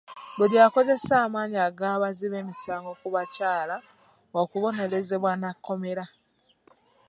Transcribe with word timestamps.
Buli 0.37 0.55
akozesa 0.65 1.13
amaanyi 1.25 1.57
ag'abazzi 1.67 2.25
b'emisango 2.31 2.91
ku 3.01 3.07
bakyala 3.15 3.75
wa 4.33 4.43
kubonerezebwa 4.49 5.31
na 5.41 5.49
kkomera. 5.55 6.05